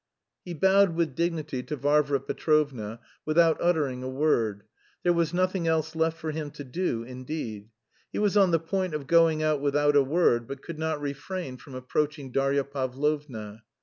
[0.43, 4.63] He bowed with dignity to Varvara Petrovna without uttering a word
[5.03, 7.69] (there was nothing else left for him to do, indeed).
[8.11, 11.57] He was on the point of going out without a word, but could not refrain
[11.57, 13.61] from approaching Darya Pavlovna.